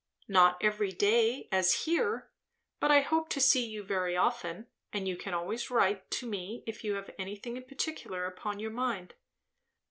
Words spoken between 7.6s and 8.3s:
particular